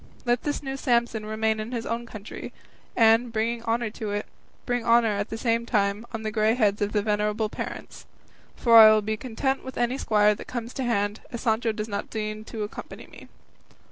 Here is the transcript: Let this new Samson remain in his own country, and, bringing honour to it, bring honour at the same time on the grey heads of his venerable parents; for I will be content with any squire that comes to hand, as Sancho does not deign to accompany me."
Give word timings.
Let 0.25 0.41
this 0.41 0.63
new 0.63 0.77
Samson 0.77 1.27
remain 1.27 1.59
in 1.59 1.71
his 1.73 1.85
own 1.85 2.07
country, 2.07 2.51
and, 2.95 3.31
bringing 3.31 3.61
honour 3.61 3.91
to 3.91 4.09
it, 4.09 4.25
bring 4.65 4.83
honour 4.83 5.09
at 5.09 5.29
the 5.29 5.37
same 5.37 5.63
time 5.67 6.07
on 6.11 6.23
the 6.23 6.31
grey 6.31 6.55
heads 6.55 6.81
of 6.81 6.95
his 6.95 7.03
venerable 7.03 7.49
parents; 7.49 8.07
for 8.55 8.79
I 8.79 8.89
will 8.91 9.03
be 9.03 9.15
content 9.15 9.63
with 9.63 9.77
any 9.77 9.99
squire 9.99 10.33
that 10.33 10.47
comes 10.47 10.73
to 10.73 10.83
hand, 10.85 11.19
as 11.31 11.41
Sancho 11.41 11.71
does 11.71 11.87
not 11.87 12.09
deign 12.09 12.43
to 12.45 12.63
accompany 12.63 13.05
me." 13.05 13.27